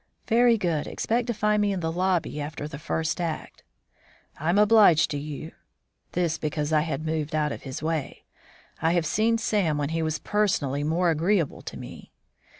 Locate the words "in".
1.71-1.79